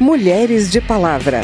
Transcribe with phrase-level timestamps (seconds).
[0.00, 1.42] Mulheres de Palavra.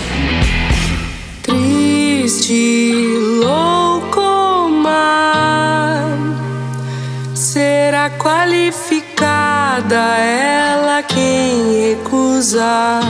[1.42, 3.02] Triste,
[3.42, 6.18] louco mar,
[7.34, 13.02] será qualificada ela quem recusar.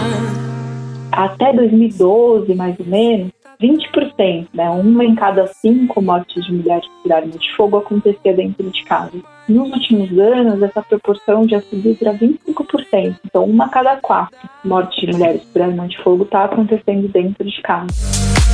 [1.10, 7.12] Até 2012, mais ou menos, 20%, né, uma em cada cinco mortes de mulheres por
[7.12, 9.12] arma de fogo acontecia dentro de casa.
[9.48, 13.16] Nos últimos anos, essa proporção já subiu para 25%.
[13.24, 17.44] Então, uma a cada quatro mortes de mulheres por arma de fogo está acontecendo dentro
[17.44, 17.88] de casa.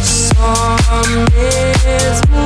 [0.02, 0.76] Só
[1.32, 2.36] mesmo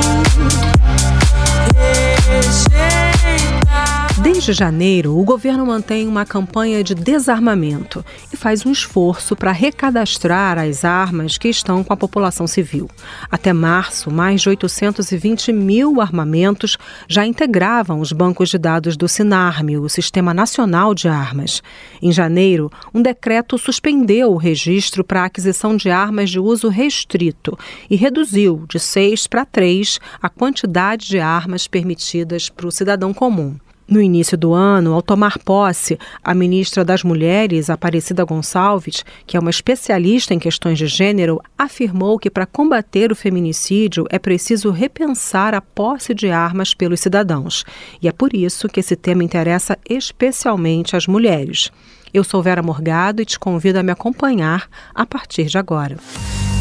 [4.23, 10.59] Desde janeiro, o governo mantém uma campanha de desarmamento e faz um esforço para recadastrar
[10.59, 12.87] as armas que estão com a população civil.
[13.31, 19.79] Até março, mais de 820 mil armamentos já integravam os bancos de dados do SINARME,
[19.79, 21.63] o Sistema Nacional de Armas.
[21.99, 27.57] Em janeiro, um decreto suspendeu o registro para a aquisição de armas de uso restrito
[27.89, 33.57] e reduziu de seis para três a quantidade de armas permitidas para o cidadão comum.
[33.91, 39.39] No início do ano, ao tomar posse, a ministra das Mulheres, Aparecida Gonçalves, que é
[39.39, 45.53] uma especialista em questões de gênero, afirmou que para combater o feminicídio é preciso repensar
[45.53, 47.65] a posse de armas pelos cidadãos.
[48.01, 51.69] E é por isso que esse tema interessa especialmente às mulheres.
[52.13, 55.97] Eu sou Vera Morgado e te convido a me acompanhar a partir de agora.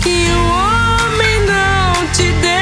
[0.03, 2.60] Que o homem não te define,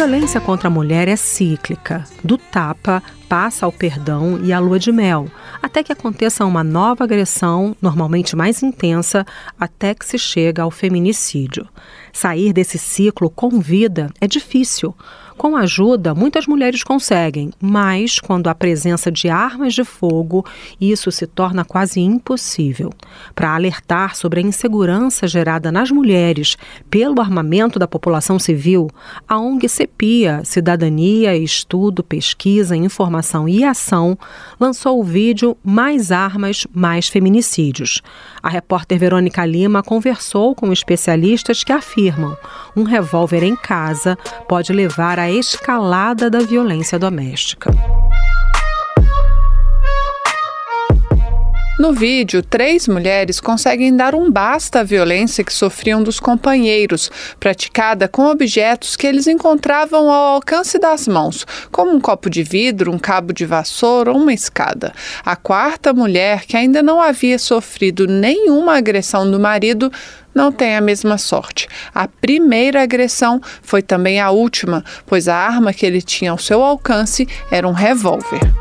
[0.00, 2.04] violência contra a mulher é cíclica.
[2.24, 5.26] Do tapa, passa ao perdão e à lua de mel,
[5.60, 9.26] até que aconteça uma nova agressão, normalmente mais intensa,
[9.60, 11.68] até que se chega ao feminicídio.
[12.14, 14.96] Sair desse ciclo com vida é difícil.
[15.40, 20.44] Com ajuda, muitas mulheres conseguem, mas quando há presença de armas de fogo,
[20.78, 22.90] isso se torna quase impossível.
[23.34, 26.58] Para alertar sobre a insegurança gerada nas mulheres
[26.90, 28.90] pelo armamento da população civil,
[29.26, 34.18] a ONG CEPIA, Cidadania, Estudo, Pesquisa, Informação e Ação,
[34.60, 38.02] lançou o vídeo Mais Armas, Mais Feminicídios.
[38.42, 42.36] A repórter Verônica Lima conversou com especialistas que afirmam
[42.76, 47.70] um revólver em casa pode levar à escalada da violência doméstica.
[51.80, 57.10] No vídeo, três mulheres conseguem dar um basta à violência que sofriam dos companheiros,
[57.40, 62.92] praticada com objetos que eles encontravam ao alcance das mãos, como um copo de vidro,
[62.92, 64.92] um cabo de vassoura ou uma escada.
[65.24, 69.90] A quarta mulher, que ainda não havia sofrido nenhuma agressão do marido,
[70.34, 71.66] não tem a mesma sorte.
[71.94, 76.62] A primeira agressão foi também a última, pois a arma que ele tinha ao seu
[76.62, 78.52] alcance era um revólver.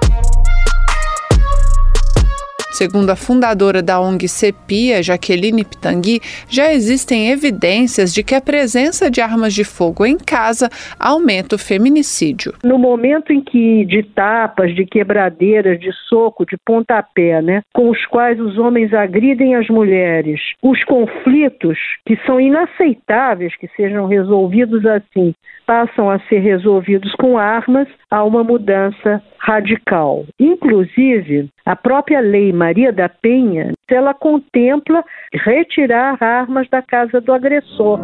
[2.79, 9.12] Segundo a fundadora da ONG CEPIA, Jaqueline Pitangui, já existem evidências de que a presença
[9.12, 12.53] de armas de fogo em casa aumenta o feminicídio.
[12.63, 18.06] No momento em que de tapas, de quebradeiras, de soco, de pontapé, né, com os
[18.06, 25.35] quais os homens agridem as mulheres, os conflitos que são inaceitáveis que sejam resolvidos assim,
[25.67, 30.26] passam a ser resolvidos com armas, há uma mudança radical.
[30.40, 38.00] Inclusive, a própria lei Maria da Penha, ela contempla retirar armas da casa do agressor.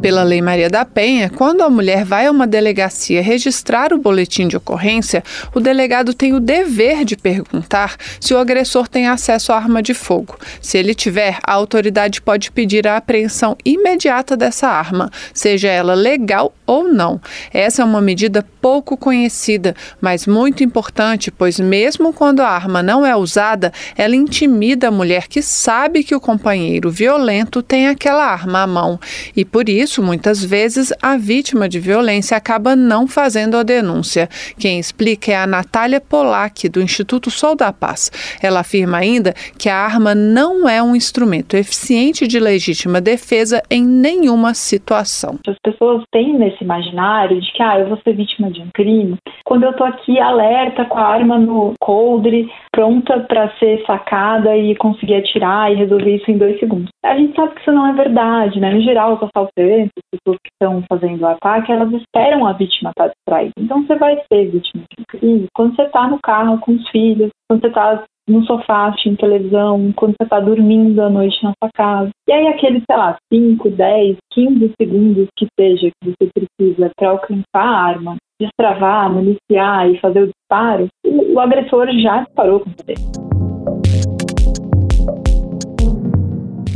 [0.00, 4.48] Pela Lei Maria da Penha, quando a mulher vai a uma delegacia registrar o boletim
[4.48, 5.22] de ocorrência,
[5.54, 9.92] o delegado tem o dever de perguntar se o agressor tem acesso à arma de
[9.92, 10.38] fogo.
[10.58, 16.54] Se ele tiver, a autoridade pode pedir a apreensão imediata dessa arma, seja ela legal
[16.66, 17.20] ou não.
[17.52, 23.04] Essa é uma medida pouco conhecida, mas muito importante, pois mesmo quando a arma não
[23.04, 28.62] é usada, ela intimida a mulher que sabe que o companheiro violento tem aquela arma
[28.62, 28.98] à mão
[29.36, 34.28] e por isso isso, muitas vezes, a vítima de violência acaba não fazendo a denúncia.
[34.56, 38.08] Quem explica é a Natália Polak, do Instituto Sol da Paz.
[38.40, 43.84] Ela afirma ainda que a arma não é um instrumento eficiente de legítima defesa em
[43.84, 45.40] nenhuma situação.
[45.44, 49.18] As pessoas têm nesse imaginário de que ah, eu vou ser vítima de um crime
[49.50, 54.76] quando eu estou aqui alerta com a arma no coldre, pronta para ser sacada e
[54.76, 56.88] conseguir atirar e resolver isso em dois segundos.
[57.02, 58.74] A gente sabe que isso não é verdade, né?
[58.74, 62.90] No geral, os assaltantes as pessoas que estão fazendo o ataque, elas esperam a vítima
[62.90, 63.52] estar distraída.
[63.58, 66.88] Então você vai ser vítima de um crime quando você está no carro com os
[66.90, 71.52] filhos, quando você está no sofá assistindo televisão, quando você está dormindo à noite na
[71.62, 72.10] sua casa.
[72.28, 77.10] E aí aqueles, sei lá, 5, 10, 15 segundos que seja que você precisa para
[77.10, 82.70] alcançar a arma, destravar, municiar e fazer o disparo, o, o agressor já disparou com
[82.70, 82.94] você.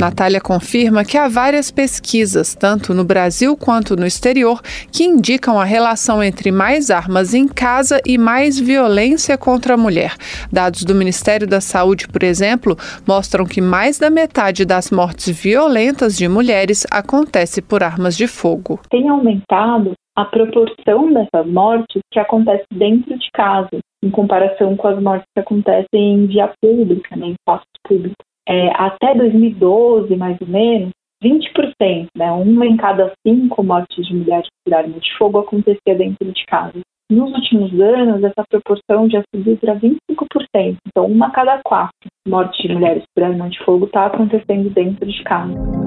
[0.05, 4.61] Natália confirma que há várias pesquisas, tanto no Brasil quanto no exterior,
[4.91, 10.13] que indicam a relação entre mais armas em casa e mais violência contra a mulher.
[10.53, 16.15] Dados do Ministério da Saúde, por exemplo, mostram que mais da metade das mortes violentas
[16.15, 18.79] de mulheres acontece por armas de fogo.
[18.91, 25.01] Tem aumentado a proporção dessas mortes que acontece dentro de casa, em comparação com as
[25.01, 28.15] mortes que acontecem em via pública, né, em espaços públicos
[28.47, 30.91] é, até 2012, mais ou menos,
[31.23, 36.31] 20%, né, uma em cada cinco mortes de mulheres por arma de fogo acontecia dentro
[36.31, 36.79] de casa.
[37.09, 40.77] Nos últimos anos, essa proporção já subiu para 25%.
[40.87, 41.93] Então, uma a cada quatro
[42.27, 45.84] mortes de mulheres por arma de fogo está acontecendo dentro de casa.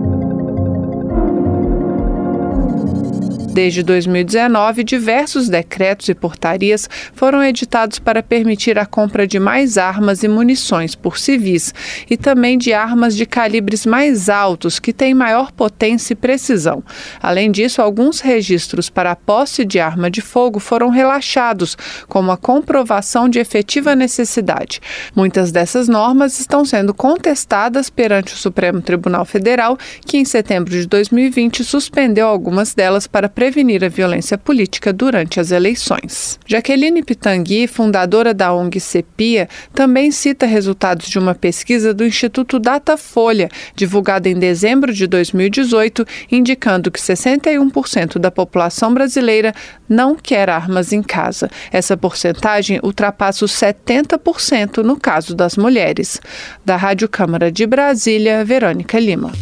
[3.58, 10.22] Desde 2019, diversos decretos e portarias foram editados para permitir a compra de mais armas
[10.22, 11.74] e munições por civis
[12.08, 16.84] e também de armas de calibres mais altos que têm maior potência e precisão.
[17.20, 21.76] Além disso, alguns registros para a posse de arma de fogo foram relaxados,
[22.06, 24.80] como a comprovação de efetiva necessidade.
[25.16, 29.76] Muitas dessas normas estão sendo contestadas perante o Supremo Tribunal Federal,
[30.06, 35.40] que em setembro de 2020 suspendeu algumas delas para prevenir prevenir a violência política durante
[35.40, 36.38] as eleições.
[36.46, 43.48] Jaqueline Pitangui, fundadora da ONG CEPIA, também cita resultados de uma pesquisa do Instituto Datafolha,
[43.74, 49.54] divulgada em dezembro de 2018, indicando que 61% da população brasileira
[49.88, 51.48] não quer armas em casa.
[51.72, 56.20] Essa porcentagem ultrapassa os 70% no caso das mulheres.
[56.66, 59.32] Da Rádio Câmara de Brasília, Verônica Lima.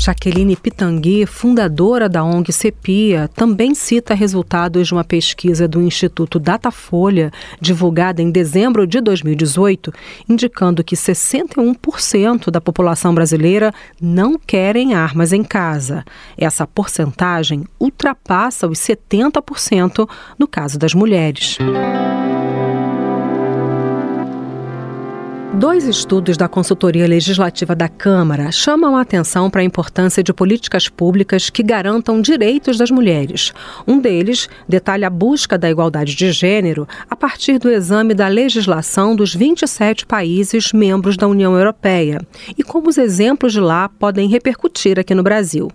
[0.00, 7.30] Jaqueline Pitangui, fundadora da ONG CEPIA, também cita resultados de uma pesquisa do Instituto Datafolha,
[7.60, 9.92] divulgada em dezembro de 2018,
[10.26, 16.02] indicando que 61% da população brasileira não querem armas em casa.
[16.34, 20.08] Essa porcentagem ultrapassa os 70%
[20.38, 21.58] no caso das mulheres.
[25.54, 30.88] Dois estudos da Consultoria Legislativa da Câmara chamam a atenção para a importância de políticas
[30.88, 33.52] públicas que garantam direitos das mulheres.
[33.86, 39.16] Um deles detalha a busca da igualdade de gênero a partir do exame da legislação
[39.16, 42.20] dos 27 países membros da União Europeia
[42.56, 45.68] e como os exemplos de lá podem repercutir aqui no Brasil.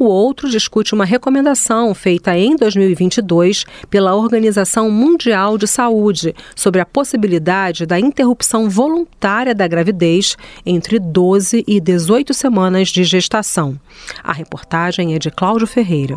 [0.00, 6.86] O outro discute uma recomendação feita em 2022 pela Organização Mundial de Saúde sobre a
[6.86, 13.78] possibilidade da interrupção voluntária da gravidez entre 12 e 18 semanas de gestação.
[14.24, 16.16] A reportagem é de Cláudio Ferreira.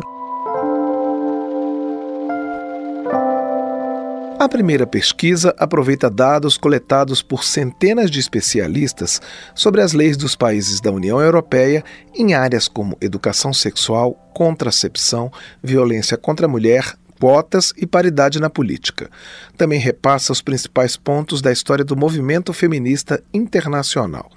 [4.44, 9.18] A primeira pesquisa aproveita dados coletados por centenas de especialistas
[9.54, 11.82] sobre as leis dos países da União Europeia
[12.14, 15.32] em áreas como educação sexual, contracepção,
[15.62, 19.08] violência contra a mulher, quotas e paridade na política.
[19.56, 24.30] Também repassa os principais pontos da história do movimento feminista internacional.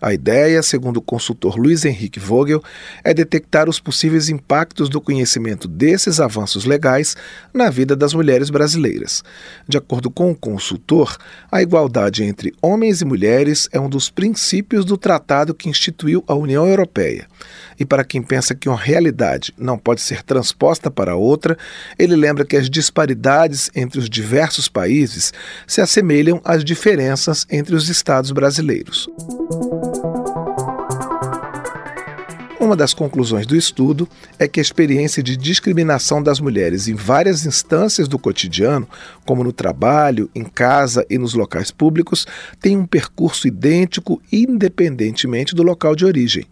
[0.00, 2.62] A ideia, segundo o consultor Luiz Henrique Vogel,
[3.02, 7.16] é detectar os possíveis impactos do conhecimento desses avanços legais
[7.52, 9.24] na vida das mulheres brasileiras.
[9.66, 11.16] De acordo com o consultor,
[11.50, 16.34] a igualdade entre homens e mulheres é um dos princípios do tratado que instituiu a
[16.34, 17.26] União Europeia.
[17.78, 21.56] E para quem pensa que uma realidade não pode ser transposta para outra,
[21.98, 25.32] ele lembra que as disparidades entre os diversos países
[25.66, 29.08] se assemelham às diferenças entre os estados brasileiros.
[32.60, 37.46] Uma das conclusões do estudo é que a experiência de discriminação das mulheres em várias
[37.46, 38.88] instâncias do cotidiano,
[39.24, 42.26] como no trabalho, em casa e nos locais públicos,
[42.60, 46.46] tem um percurso idêntico independentemente do local de origem.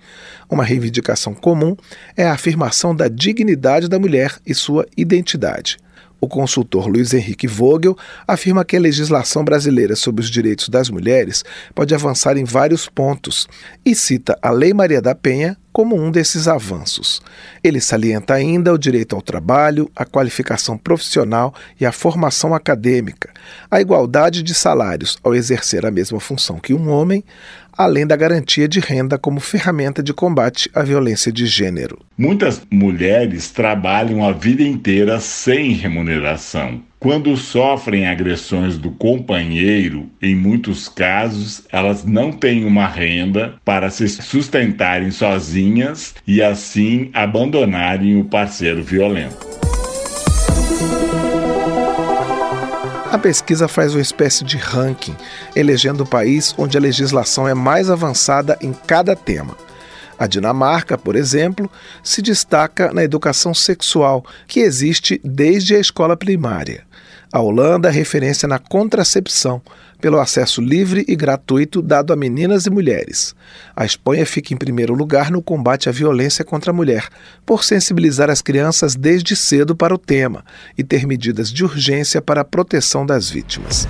[0.48, 1.76] Uma reivindicação comum
[2.16, 5.76] é a afirmação da dignidade da mulher e sua identidade.
[6.20, 7.96] O consultor Luiz Henrique Vogel
[8.26, 11.44] afirma que a legislação brasileira sobre os direitos das mulheres
[11.74, 13.46] pode avançar em vários pontos
[13.84, 17.20] e cita a Lei Maria da Penha como um desses avanços.
[17.62, 23.28] Ele salienta ainda o direito ao trabalho, a qualificação profissional e a formação acadêmica,
[23.70, 27.22] a igualdade de salários ao exercer a mesma função que um homem,
[27.76, 31.98] além da garantia de renda como ferramenta de combate à violência de gênero.
[32.16, 40.88] Muitas mulheres trabalham a vida inteira sem remuneração quando sofrem agressões do companheiro, em muitos
[40.88, 48.82] casos, elas não têm uma renda para se sustentarem sozinhas e assim abandonarem o parceiro
[48.82, 49.46] violento.
[53.16, 55.16] A pesquisa faz uma espécie de ranking,
[55.54, 59.56] elegendo o país onde a legislação é mais avançada em cada tema.
[60.18, 61.70] A Dinamarca, por exemplo,
[62.02, 66.84] se destaca na educação sexual, que existe desde a escola primária.
[67.36, 69.60] A Holanda é referência na contracepção,
[70.00, 73.34] pelo acesso livre e gratuito dado a meninas e mulheres.
[73.76, 77.10] A Espanha fica em primeiro lugar no combate à violência contra a mulher,
[77.44, 80.46] por sensibilizar as crianças desde cedo para o tema
[80.78, 83.86] e ter medidas de urgência para a proteção das vítimas.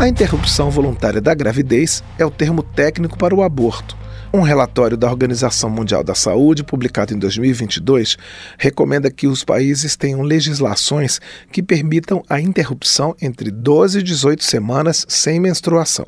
[0.00, 4.00] A interrupção voluntária da gravidez é o termo técnico para o aborto
[4.34, 8.16] um relatório da Organização Mundial da Saúde, publicado em 2022,
[8.56, 11.20] recomenda que os países tenham legislações
[11.52, 16.06] que permitam a interrupção entre 12 e 18 semanas sem menstruação.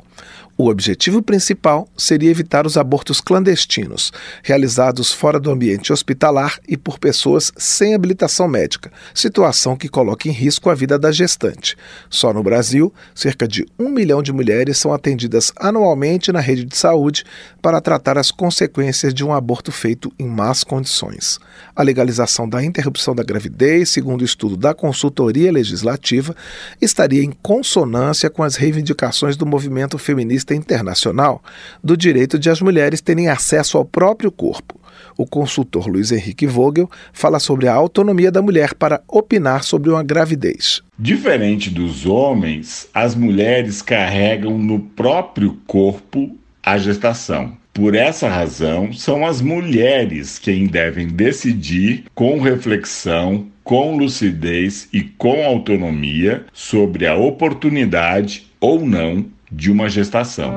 [0.57, 6.97] O objetivo principal seria evitar os abortos clandestinos, realizados fora do ambiente hospitalar e por
[6.97, 11.75] pessoas sem habilitação médica, situação que coloca em risco a vida da gestante.
[12.09, 16.77] Só no Brasil, cerca de um milhão de mulheres são atendidas anualmente na rede de
[16.77, 17.25] saúde
[17.61, 21.37] para tratar as consequências de um aborto feito em más condições.
[21.75, 26.33] A legalização da interrupção da gravidez, segundo o estudo da consultoria legislativa,
[26.81, 31.41] estaria em consonância com as reivindicações do movimento feminista internacional
[31.83, 34.79] do direito de as mulheres terem acesso ao próprio corpo.
[35.17, 40.03] O consultor Luiz Henrique Vogel fala sobre a autonomia da mulher para opinar sobre uma
[40.03, 40.81] gravidez.
[40.99, 47.57] Diferente dos homens, as mulheres carregam no próprio corpo a gestação.
[47.73, 55.45] Por essa razão, são as mulheres quem devem decidir com reflexão, com lucidez e com
[55.45, 60.53] autonomia sobre a oportunidade ou não de uma gestação.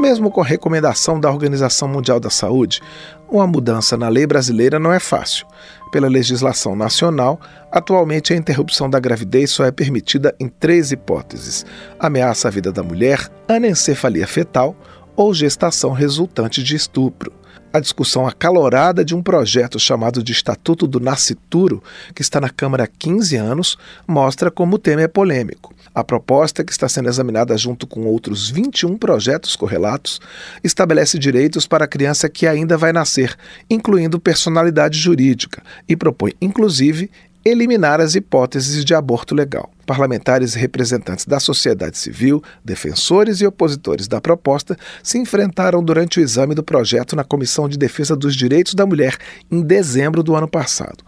[0.00, 2.80] Mesmo com a recomendação da Organização Mundial da Saúde,
[3.28, 5.46] uma mudança na lei brasileira não é fácil.
[5.90, 11.66] Pela legislação nacional, atualmente a interrupção da gravidez só é permitida em três hipóteses:
[11.98, 14.76] ameaça à vida da mulher, anencefalia fetal
[15.16, 17.39] ou gestação resultante de estupro
[17.72, 21.82] a discussão acalorada de um projeto chamado de Estatuto do Nascituro,
[22.14, 25.74] que está na Câmara há 15 anos, mostra como o tema é polêmico.
[25.94, 30.20] A proposta, que está sendo examinada junto com outros 21 projetos correlatos,
[30.62, 33.36] estabelece direitos para a criança que ainda vai nascer,
[33.68, 37.10] incluindo personalidade jurídica, e propõe, inclusive,
[37.44, 39.70] eliminar as hipóteses de aborto legal.
[39.90, 46.22] Parlamentares e representantes da sociedade civil, defensores e opositores da proposta se enfrentaram durante o
[46.22, 49.18] exame do projeto na Comissão de Defesa dos Direitos da Mulher
[49.50, 51.02] em dezembro do ano passado.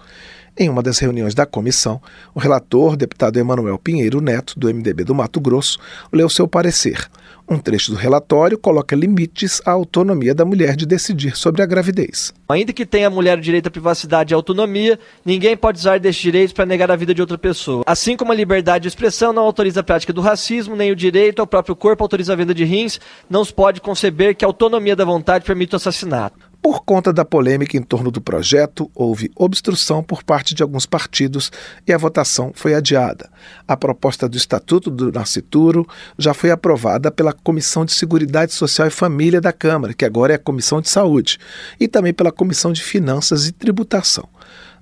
[0.58, 2.02] Em uma das reuniões da comissão,
[2.34, 5.78] o relator, deputado Emanuel Pinheiro Neto, do MDB do Mato Grosso,
[6.12, 7.08] leu seu parecer.
[7.52, 12.32] Um trecho do relatório coloca limites à autonomia da mulher de decidir sobre a gravidez.
[12.48, 16.22] Ainda que tenha a mulher o direito à privacidade e autonomia, ninguém pode usar desses
[16.22, 17.82] direitos para negar a vida de outra pessoa.
[17.86, 21.40] Assim como a liberdade de expressão não autoriza a prática do racismo, nem o direito
[21.40, 24.96] ao próprio corpo autoriza a venda de rins, não se pode conceber que a autonomia
[24.96, 26.51] da vontade permita o assassinato.
[26.62, 31.50] Por conta da polêmica em torno do projeto, houve obstrução por parte de alguns partidos
[31.84, 33.28] e a votação foi adiada.
[33.66, 35.84] A proposta do Estatuto do Nascituro
[36.16, 40.36] já foi aprovada pela Comissão de Seguridade Social e Família da Câmara, que agora é
[40.36, 41.36] a Comissão de Saúde,
[41.80, 44.28] e também pela Comissão de Finanças e Tributação.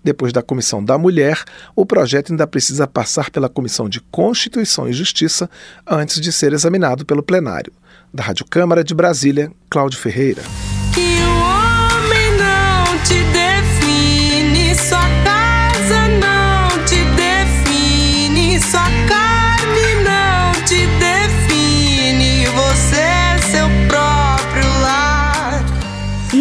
[0.05, 1.43] Depois da Comissão da Mulher,
[1.75, 5.49] o projeto ainda precisa passar pela Comissão de Constituição e Justiça
[5.87, 7.73] antes de ser examinado pelo plenário.
[8.13, 10.43] Da Rádio Câmara de Brasília, Cláudio Ferreira.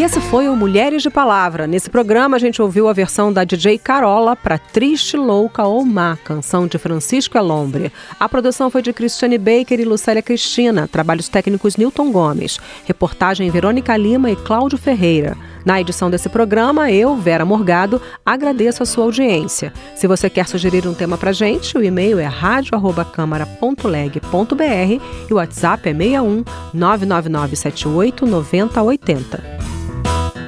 [0.10, 1.68] Esse foi o Mulheres de Palavra.
[1.68, 6.18] Nesse programa a gente ouviu a versão da DJ Carola para Triste, Louca ou Má,
[6.24, 7.94] canção de Francisco Elombre.
[8.20, 13.96] A produção foi de Cristiane Baker e Lucélia Cristina, trabalhos técnicos Newton Gomes, reportagem Verônica
[13.96, 15.38] Lima e Cláudio Ferreira.
[15.64, 19.72] Na edição desse programa, eu, Vera Morgado, agradeço a sua audiência.
[19.96, 25.88] Se você quer sugerir um tema para gente, o e-mail é radio@câmara.leg.br e o WhatsApp
[25.88, 29.79] é 61 999 78 9080.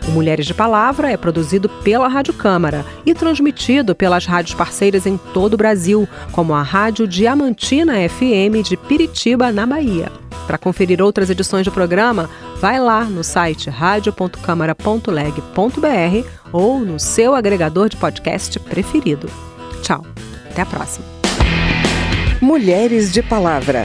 [0.08, 5.18] O Mulheres de Palavra é produzido pela Rádio Câmara e transmitido pelas rádios parceiras em
[5.18, 10.12] todo o Brasil, como a Rádio Diamantina FM de Piritiba, na Bahia.
[10.48, 12.30] Para conferir outras edições do programa,
[12.60, 19.30] vai lá no site radio.câmara.leg.br ou no seu agregador de podcast preferido.
[19.82, 20.04] Tchau,
[20.50, 21.06] até a próxima.
[22.42, 23.84] Mulheres de Palavra.